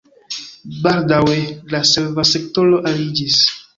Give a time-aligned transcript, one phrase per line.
[0.87, 1.37] Baldaŭe
[1.75, 3.39] la serva sektoro aliĝis.